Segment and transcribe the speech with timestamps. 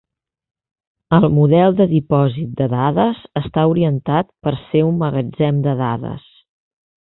[1.17, 6.27] El model de dipòsit de dades està orientat per ser un magatzem de dades.